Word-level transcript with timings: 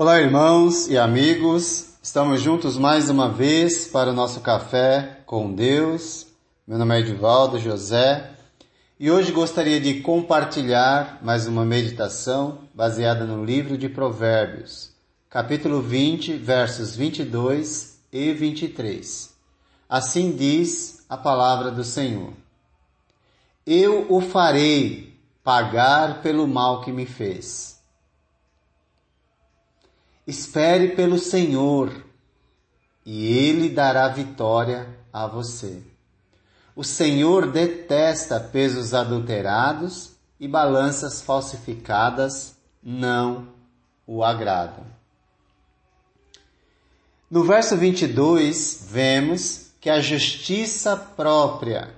Olá, 0.00 0.20
irmãos 0.20 0.86
e 0.86 0.96
amigos. 0.96 1.94
Estamos 2.00 2.40
juntos 2.40 2.78
mais 2.78 3.10
uma 3.10 3.28
vez 3.28 3.88
para 3.88 4.10
o 4.10 4.12
nosso 4.12 4.40
café 4.40 5.22
com 5.26 5.52
Deus. 5.52 6.24
Meu 6.64 6.78
nome 6.78 6.94
é 6.94 7.00
Edivaldo 7.00 7.58
José 7.58 8.30
e 9.00 9.10
hoje 9.10 9.32
gostaria 9.32 9.80
de 9.80 10.00
compartilhar 10.00 11.18
mais 11.20 11.48
uma 11.48 11.64
meditação 11.64 12.58
baseada 12.72 13.24
no 13.24 13.44
livro 13.44 13.76
de 13.76 13.88
Provérbios, 13.88 14.92
capítulo 15.28 15.82
20, 15.82 16.34
versos 16.34 16.94
22 16.94 17.98
e 18.12 18.32
23. 18.32 19.34
Assim 19.88 20.30
diz 20.30 21.04
a 21.08 21.16
palavra 21.16 21.72
do 21.72 21.82
Senhor: 21.82 22.34
Eu 23.66 24.06
o 24.08 24.20
farei 24.20 25.12
pagar 25.42 26.22
pelo 26.22 26.46
mal 26.46 26.82
que 26.82 26.92
me 26.92 27.04
fez 27.04 27.77
Espere 30.28 30.90
pelo 30.90 31.18
Senhor 31.18 32.04
e 33.02 33.26
Ele 33.32 33.70
dará 33.70 34.06
vitória 34.08 34.86
a 35.10 35.26
você. 35.26 35.82
O 36.76 36.84
Senhor 36.84 37.50
detesta 37.50 38.38
pesos 38.38 38.92
adulterados 38.92 40.12
e 40.38 40.46
balanças 40.46 41.22
falsificadas 41.22 42.54
não 42.82 43.48
o 44.06 44.22
agradam. 44.22 44.84
No 47.30 47.42
verso 47.42 47.74
22, 47.74 48.86
vemos 48.90 49.70
que 49.80 49.88
a 49.88 49.98
justiça 49.98 50.94
própria 50.94 51.94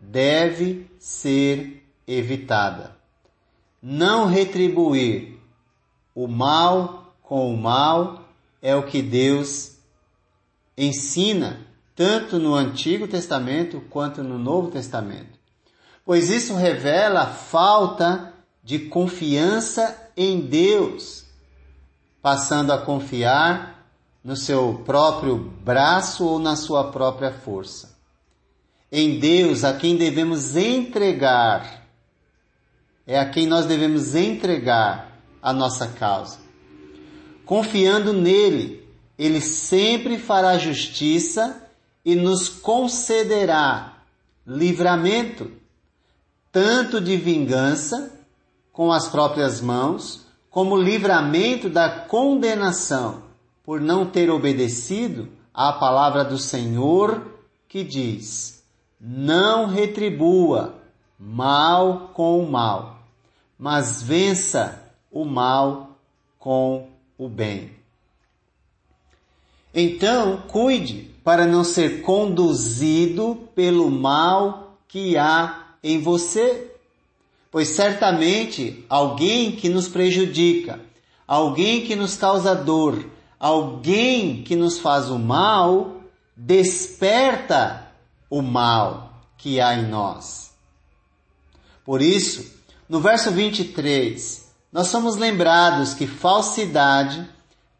deve 0.00 0.90
ser 0.98 1.88
evitada. 2.08 2.96
Não 3.80 4.26
retribuir 4.26 5.38
o 6.12 6.26
mal 6.26 7.07
com 7.28 7.52
o 7.52 7.58
mal 7.58 8.24
é 8.62 8.74
o 8.74 8.84
que 8.84 9.02
Deus 9.02 9.76
ensina 10.76 11.60
tanto 11.94 12.38
no 12.38 12.54
Antigo 12.54 13.06
Testamento 13.06 13.82
quanto 13.90 14.22
no 14.22 14.38
Novo 14.38 14.70
Testamento. 14.70 15.38
Pois 16.06 16.30
isso 16.30 16.54
revela 16.54 17.24
a 17.24 17.26
falta 17.26 18.32
de 18.64 18.78
confiança 18.78 20.10
em 20.16 20.40
Deus, 20.40 21.26
passando 22.22 22.72
a 22.72 22.78
confiar 22.78 23.86
no 24.24 24.34
seu 24.34 24.82
próprio 24.86 25.36
braço 25.36 26.24
ou 26.24 26.38
na 26.38 26.56
sua 26.56 26.90
própria 26.90 27.30
força. 27.30 27.94
Em 28.90 29.18
Deus, 29.18 29.64
a 29.64 29.74
quem 29.74 29.96
devemos 29.96 30.56
entregar, 30.56 31.86
é 33.06 33.18
a 33.18 33.28
quem 33.28 33.46
nós 33.46 33.66
devemos 33.66 34.14
entregar 34.14 35.20
a 35.42 35.52
nossa 35.52 35.88
causa 35.88 36.47
confiando 37.48 38.12
nele, 38.12 38.86
ele 39.18 39.40
sempre 39.40 40.18
fará 40.18 40.58
justiça 40.58 41.66
e 42.04 42.14
nos 42.14 42.46
concederá 42.46 44.02
livramento, 44.46 45.50
tanto 46.52 47.00
de 47.00 47.16
vingança 47.16 48.12
com 48.70 48.92
as 48.92 49.08
próprias 49.08 49.62
mãos, 49.62 50.26
como 50.50 50.76
livramento 50.76 51.70
da 51.70 51.88
condenação 51.88 53.22
por 53.64 53.80
não 53.80 54.04
ter 54.04 54.28
obedecido 54.28 55.30
à 55.54 55.72
palavra 55.72 56.22
do 56.22 56.36
Senhor 56.36 57.28
que 57.66 57.82
diz: 57.82 58.62
Não 59.00 59.64
retribua 59.64 60.74
mal 61.18 62.10
com 62.12 62.44
o 62.44 62.50
mal, 62.50 62.98
mas 63.58 64.02
vença 64.02 64.92
o 65.10 65.24
mal 65.24 65.96
com 66.38 66.76
o 66.76 66.97
bem. 67.26 67.70
Então, 69.72 70.42
cuide 70.46 71.10
para 71.24 71.46
não 71.46 71.64
ser 71.64 72.02
conduzido 72.02 73.48
pelo 73.54 73.90
mal 73.90 74.78
que 74.86 75.16
há 75.16 75.74
em 75.82 76.00
você, 76.00 76.70
pois 77.50 77.68
certamente 77.68 78.84
alguém 78.88 79.52
que 79.52 79.68
nos 79.68 79.88
prejudica, 79.88 80.80
alguém 81.26 81.84
que 81.84 81.94
nos 81.94 82.16
causa 82.16 82.54
dor, 82.54 83.04
alguém 83.38 84.42
que 84.42 84.56
nos 84.56 84.78
faz 84.78 85.10
o 85.10 85.18
mal, 85.18 86.02
desperta 86.36 87.92
o 88.30 88.42
mal 88.42 89.12
que 89.36 89.60
há 89.60 89.74
em 89.74 89.86
nós. 89.86 90.50
Por 91.84 92.02
isso, 92.02 92.58
no 92.88 93.00
verso 93.00 93.30
23, 93.30 94.47
nós 94.72 94.88
somos 94.88 95.16
lembrados 95.16 95.94
que 95.94 96.06
falsidade, 96.06 97.28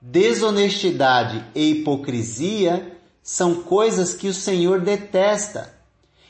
desonestidade 0.00 1.44
e 1.54 1.70
hipocrisia 1.70 2.96
são 3.22 3.62
coisas 3.62 4.14
que 4.14 4.28
o 4.28 4.34
Senhor 4.34 4.80
detesta. 4.80 5.74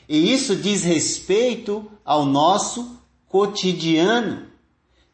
E 0.07 0.33
isso 0.33 0.55
diz 0.55 0.83
respeito 0.83 1.89
ao 2.03 2.25
nosso 2.25 2.99
cotidiano, 3.27 4.47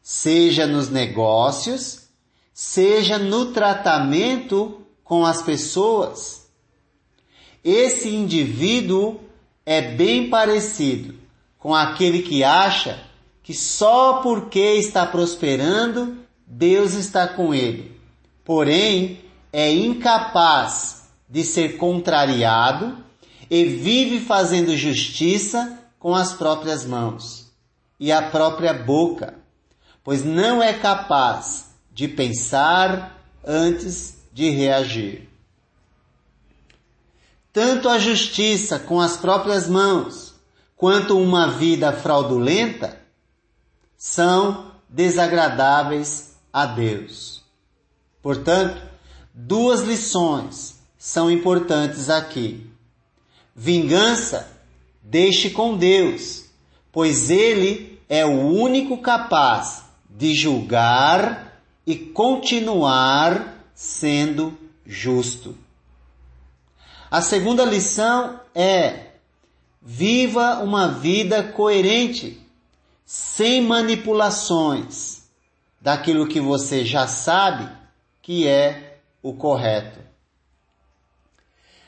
seja 0.02 0.66
nos 0.66 0.88
negócios, 0.88 2.08
seja 2.52 3.18
no 3.18 3.52
tratamento 3.52 4.80
com 5.04 5.24
as 5.24 5.42
pessoas. 5.42 6.46
Esse 7.62 8.08
indivíduo 8.08 9.20
é 9.64 9.80
bem 9.80 10.28
parecido 10.30 11.14
com 11.58 11.74
aquele 11.74 12.22
que 12.22 12.42
acha 12.42 13.05
que 13.46 13.54
só 13.54 14.14
porque 14.24 14.74
está 14.74 15.06
prosperando, 15.06 16.16
Deus 16.44 16.94
está 16.94 17.28
com 17.28 17.54
ele. 17.54 17.96
Porém, 18.44 19.20
é 19.52 19.72
incapaz 19.72 21.04
de 21.30 21.44
ser 21.44 21.76
contrariado 21.76 22.98
e 23.48 23.64
vive 23.64 24.18
fazendo 24.18 24.76
justiça 24.76 25.78
com 25.96 26.12
as 26.12 26.32
próprias 26.32 26.84
mãos 26.84 27.52
e 28.00 28.10
a 28.10 28.20
própria 28.20 28.74
boca, 28.74 29.34
pois 30.02 30.24
não 30.24 30.60
é 30.60 30.72
capaz 30.72 31.66
de 31.92 32.08
pensar 32.08 33.16
antes 33.46 34.24
de 34.32 34.50
reagir. 34.50 35.28
Tanto 37.52 37.88
a 37.88 37.96
justiça 38.00 38.80
com 38.80 39.00
as 39.00 39.16
próprias 39.16 39.68
mãos, 39.68 40.34
quanto 40.76 41.16
uma 41.16 41.52
vida 41.52 41.92
fraudulenta 41.92 43.05
são 43.96 44.72
desagradáveis 44.88 46.36
a 46.52 46.66
Deus. 46.66 47.42
Portanto, 48.22 48.82
duas 49.32 49.82
lições 49.82 50.80
são 50.98 51.30
importantes 51.30 52.10
aqui. 52.10 52.68
Vingança, 53.54 54.50
deixe 55.02 55.50
com 55.50 55.76
Deus, 55.76 56.44
pois 56.92 57.30
Ele 57.30 58.00
é 58.08 58.24
o 58.24 58.48
único 58.48 58.98
capaz 58.98 59.84
de 60.08 60.34
julgar 60.34 61.60
e 61.86 61.96
continuar 61.96 63.64
sendo 63.74 64.56
justo. 64.84 65.56
A 67.10 67.22
segunda 67.22 67.64
lição 67.64 68.40
é: 68.54 69.12
viva 69.80 70.60
uma 70.62 70.88
vida 70.88 71.42
coerente 71.42 72.45
sem 73.06 73.62
manipulações 73.62 75.22
daquilo 75.80 76.26
que 76.26 76.40
você 76.40 76.84
já 76.84 77.06
sabe 77.06 77.70
que 78.20 78.48
é 78.48 78.98
o 79.22 79.32
correto. 79.32 80.00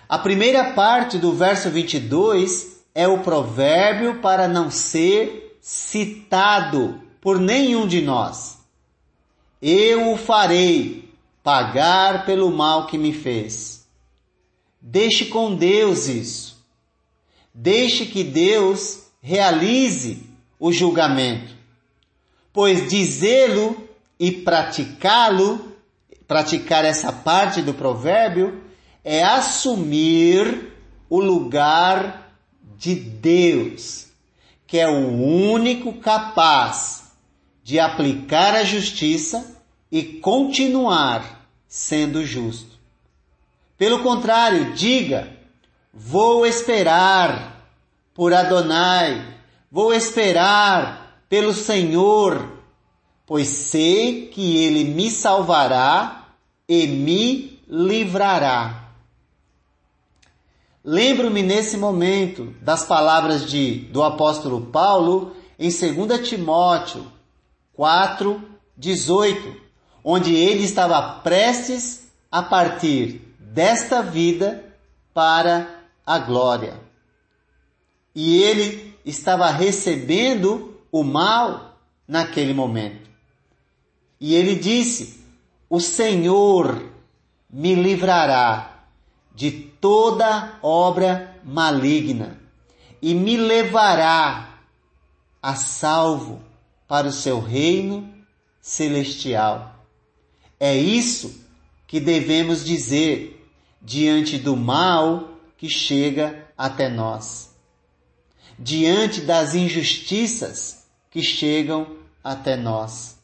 A 0.08 0.16
primeira 0.16 0.72
parte 0.74 1.18
do 1.18 1.32
verso 1.32 1.68
22 1.70 2.84
é 2.94 3.08
o 3.08 3.18
provérbio 3.18 4.20
para 4.20 4.46
não 4.46 4.70
ser 4.70 5.58
citado 5.60 7.02
por 7.20 7.40
nenhum 7.40 7.86
de 7.86 8.00
nós. 8.00 8.58
Eu 9.60 10.12
o 10.12 10.16
farei 10.16 11.12
pagar 11.42 12.24
pelo 12.24 12.52
mal 12.52 12.86
que 12.86 12.96
me 12.96 13.12
fez. 13.12 13.86
Deixe 14.80 15.26
com 15.26 15.56
Deus 15.56 16.06
isso. 16.06 16.64
Deixe 17.52 18.06
que 18.06 18.22
Deus 18.22 19.08
realize 19.20 20.27
o 20.58 20.72
julgamento. 20.72 21.54
Pois 22.52 22.88
dizê-lo 22.88 23.88
e 24.18 24.32
praticá-lo, 24.32 25.76
praticar 26.26 26.84
essa 26.84 27.12
parte 27.12 27.62
do 27.62 27.72
provérbio, 27.72 28.62
é 29.04 29.22
assumir 29.22 30.72
o 31.08 31.20
lugar 31.20 32.32
de 32.76 32.94
Deus, 32.94 34.08
que 34.66 34.78
é 34.78 34.88
o 34.88 35.08
único 35.50 35.94
capaz 35.94 37.12
de 37.62 37.78
aplicar 37.78 38.54
a 38.54 38.64
justiça 38.64 39.56
e 39.90 40.02
continuar 40.02 41.46
sendo 41.66 42.24
justo. 42.24 42.78
Pelo 43.76 44.02
contrário, 44.02 44.72
diga: 44.72 45.28
vou 45.92 46.46
esperar 46.46 47.70
por 48.12 48.34
Adonai, 48.34 49.37
Vou 49.70 49.92
esperar 49.92 51.22
pelo 51.28 51.52
Senhor, 51.52 52.58
pois 53.26 53.48
sei 53.48 54.28
que 54.28 54.56
Ele 54.56 54.84
me 54.84 55.10
salvará 55.10 56.28
e 56.68 56.86
me 56.86 57.60
livrará. 57.68 58.88
Lembro-me 60.82 61.42
nesse 61.42 61.76
momento 61.76 62.54
das 62.62 62.84
palavras 62.84 63.50
de, 63.50 63.80
do 63.90 64.02
apóstolo 64.02 64.66
Paulo 64.66 65.36
em 65.58 65.68
2 65.68 66.26
Timóteo 66.26 67.04
4, 67.74 68.42
18, 68.76 69.54
onde 70.02 70.34
ele 70.34 70.64
estava 70.64 71.20
prestes 71.20 72.08
a 72.30 72.42
partir 72.42 73.36
desta 73.38 74.02
vida 74.02 74.64
para 75.12 75.82
a 76.06 76.18
glória. 76.18 76.80
E 78.14 78.42
ele 78.42 78.87
estava 79.10 79.50
recebendo 79.50 80.78
o 80.90 81.02
mal 81.02 81.78
naquele 82.06 82.52
momento. 82.52 83.08
E 84.20 84.34
ele 84.34 84.54
disse: 84.54 85.24
O 85.68 85.80
Senhor 85.80 86.90
me 87.50 87.74
livrará 87.74 88.84
de 89.34 89.50
toda 89.50 90.58
obra 90.62 91.40
maligna 91.44 92.38
e 93.00 93.14
me 93.14 93.36
levará 93.36 94.58
a 95.40 95.54
salvo 95.54 96.42
para 96.86 97.06
o 97.06 97.12
seu 97.12 97.40
reino 97.40 98.12
celestial. 98.60 99.76
É 100.58 100.76
isso 100.76 101.46
que 101.86 102.00
devemos 102.00 102.64
dizer 102.64 103.48
diante 103.80 104.36
do 104.36 104.56
mal 104.56 105.28
que 105.56 105.68
chega 105.68 106.46
até 106.56 106.88
nós, 106.88 107.47
diante 108.58 109.20
das 109.20 109.54
injustiças 109.54 110.84
que 111.10 111.22
chegam 111.22 111.96
até 112.22 112.56
nós. 112.56 113.18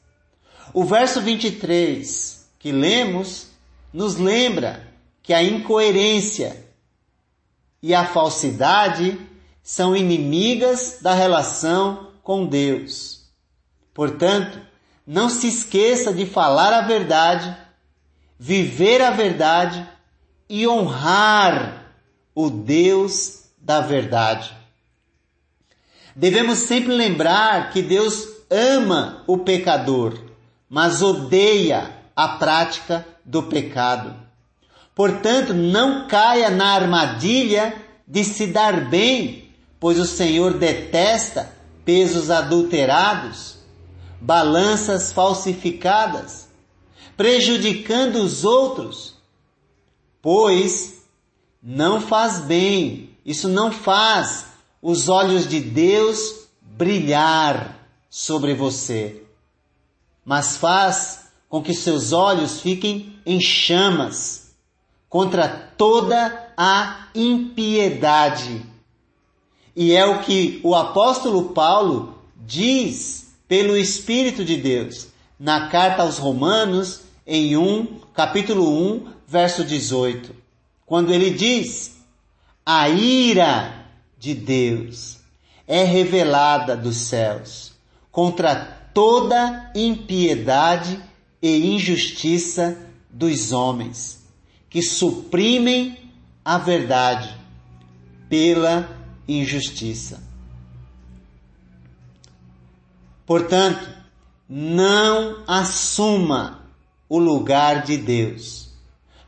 O 0.72 0.84
verso 0.84 1.20
23 1.20 2.48
que 2.58 2.72
lemos 2.72 3.48
nos 3.92 4.16
lembra 4.16 4.88
que 5.22 5.34
a 5.34 5.42
incoerência 5.42 6.64
e 7.82 7.94
a 7.94 8.06
falsidade 8.06 9.20
são 9.62 9.96
inimigas 9.96 10.98
da 11.00 11.14
relação 11.14 12.12
com 12.22 12.46
Deus. 12.46 13.24
Portanto, 13.92 14.58
não 15.06 15.28
se 15.28 15.46
esqueça 15.48 16.12
de 16.12 16.24
falar 16.24 16.72
a 16.72 16.80
verdade, 16.80 17.54
viver 18.38 19.02
a 19.02 19.10
verdade 19.10 19.86
e 20.48 20.66
honrar 20.66 21.94
o 22.34 22.48
Deus 22.48 23.44
da 23.58 23.80
verdade. 23.80 24.63
Devemos 26.16 26.58
sempre 26.58 26.92
lembrar 26.92 27.70
que 27.70 27.82
Deus 27.82 28.28
ama 28.48 29.24
o 29.26 29.38
pecador, 29.38 30.16
mas 30.68 31.02
odeia 31.02 31.90
a 32.14 32.28
prática 32.28 33.04
do 33.24 33.44
pecado. 33.44 34.14
Portanto, 34.94 35.52
não 35.52 36.06
caia 36.06 36.50
na 36.50 36.72
armadilha 36.72 37.74
de 38.06 38.22
se 38.22 38.46
dar 38.46 38.88
bem, 38.88 39.50
pois 39.80 39.98
o 39.98 40.04
Senhor 40.04 40.54
detesta 40.54 41.52
pesos 41.84 42.30
adulterados, 42.30 43.56
balanças 44.20 45.12
falsificadas, 45.12 46.48
prejudicando 47.16 48.16
os 48.16 48.44
outros, 48.44 49.16
pois 50.22 51.02
não 51.60 52.00
faz 52.00 52.38
bem, 52.40 53.10
isso 53.24 53.48
não 53.48 53.72
faz 53.72 54.53
os 54.84 55.08
olhos 55.08 55.48
de 55.48 55.60
Deus 55.60 56.46
brilhar 56.60 57.88
sobre 58.10 58.52
você, 58.52 59.22
mas 60.22 60.58
faz 60.58 61.30
com 61.48 61.62
que 61.62 61.72
seus 61.72 62.12
olhos 62.12 62.60
fiquem 62.60 63.18
em 63.24 63.40
chamas 63.40 64.54
contra 65.08 65.48
toda 65.48 66.52
a 66.54 67.08
impiedade. 67.14 68.60
E 69.74 69.92
é 69.92 70.04
o 70.04 70.20
que 70.20 70.60
o 70.62 70.74
apóstolo 70.74 71.54
Paulo 71.54 72.18
diz 72.36 73.32
pelo 73.48 73.78
Espírito 73.78 74.44
de 74.44 74.58
Deus 74.58 75.06
na 75.40 75.70
carta 75.70 76.02
aos 76.02 76.18
Romanos 76.18 77.00
em 77.26 77.56
1, 77.56 78.00
capítulo 78.12 78.68
1, 78.96 79.06
verso 79.26 79.64
18, 79.64 80.36
quando 80.84 81.10
ele 81.10 81.30
diz: 81.30 81.96
"A 82.66 82.90
ira 82.90 83.83
de 84.24 84.34
Deus 84.34 85.18
é 85.68 85.84
revelada 85.84 86.74
dos 86.74 86.96
céus 86.96 87.74
contra 88.10 88.54
toda 88.94 89.70
impiedade 89.74 90.98
e 91.42 91.74
injustiça 91.74 92.78
dos 93.10 93.52
homens, 93.52 94.24
que 94.70 94.80
suprimem 94.80 96.10
a 96.42 96.56
verdade 96.56 97.36
pela 98.26 98.88
injustiça. 99.28 100.22
Portanto, 103.26 103.86
não 104.48 105.44
assuma 105.46 106.62
o 107.10 107.18
lugar 107.18 107.82
de 107.82 107.98
Deus, 107.98 108.70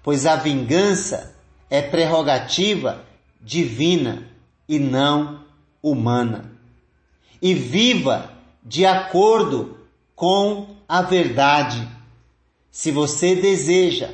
pois 0.02 0.24
a 0.24 0.36
vingança 0.36 1.34
é 1.68 1.82
prerrogativa 1.82 3.04
divina 3.42 4.35
e 4.68 4.78
não 4.78 5.44
humana. 5.82 6.50
E 7.40 7.54
viva 7.54 8.32
de 8.62 8.84
acordo 8.84 9.78
com 10.14 10.76
a 10.88 11.02
verdade. 11.02 11.86
Se 12.70 12.90
você 12.90 13.34
deseja 13.34 14.10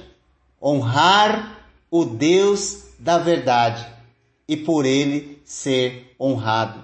honrar 0.62 1.66
o 1.90 2.04
Deus 2.04 2.84
da 2.98 3.18
verdade 3.18 3.86
e 4.46 4.56
por 4.56 4.84
ele 4.84 5.40
ser 5.44 6.14
honrado. 6.20 6.82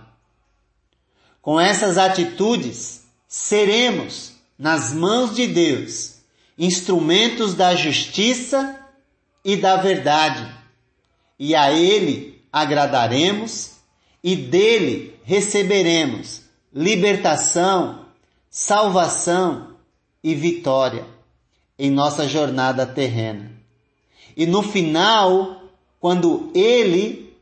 Com 1.40 1.58
essas 1.60 1.96
atitudes, 1.96 3.04
seremos, 3.26 4.32
nas 4.58 4.92
mãos 4.92 5.34
de 5.34 5.46
Deus, 5.46 6.16
instrumentos 6.58 7.54
da 7.54 7.74
justiça 7.74 8.78
e 9.44 9.56
da 9.56 9.76
verdade, 9.76 10.46
e 11.38 11.54
a 11.54 11.72
Ele 11.72 12.37
agradaremos 12.60 13.72
e 14.22 14.34
dele 14.34 15.18
receberemos 15.24 16.42
libertação, 16.72 18.06
salvação 18.50 19.74
e 20.22 20.34
vitória 20.34 21.06
em 21.78 21.90
nossa 21.90 22.26
jornada 22.26 22.86
terrena. 22.86 23.50
E 24.36 24.46
no 24.46 24.62
final, 24.62 25.62
quando 26.00 26.50
ele, 26.54 27.36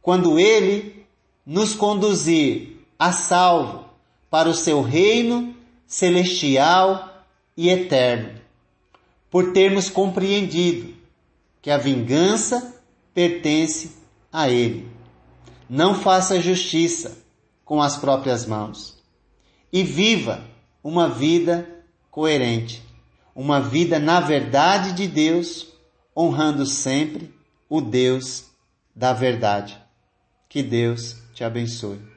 quando 0.00 0.38
ele 0.38 1.04
nos 1.44 1.74
conduzir 1.74 2.76
a 2.98 3.12
salvo 3.12 3.84
para 4.30 4.48
o 4.48 4.54
seu 4.54 4.82
reino 4.82 5.54
celestial 5.86 7.24
e 7.56 7.68
eterno, 7.68 8.40
por 9.30 9.52
termos 9.52 9.90
compreendido 9.90 10.94
que 11.60 11.70
a 11.70 11.78
vingança 11.78 12.80
pertence 13.14 14.01
a 14.32 14.48
ele. 14.48 14.90
Não 15.68 15.94
faça 15.94 16.40
justiça 16.40 17.18
com 17.64 17.82
as 17.82 17.96
próprias 17.96 18.46
mãos 18.46 18.96
e 19.72 19.82
viva 19.82 20.42
uma 20.82 21.08
vida 21.08 21.68
coerente, 22.10 22.82
uma 23.34 23.60
vida 23.60 23.98
na 23.98 24.20
verdade 24.20 24.92
de 24.92 25.06
Deus, 25.06 25.66
honrando 26.16 26.66
sempre 26.66 27.32
o 27.68 27.80
Deus 27.80 28.44
da 28.94 29.12
verdade. 29.12 29.80
Que 30.48 30.62
Deus 30.62 31.16
te 31.32 31.42
abençoe. 31.44 32.11